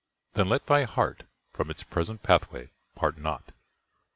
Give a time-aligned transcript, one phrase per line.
[0.33, 3.51] —then let thy heart From its present pathway part not!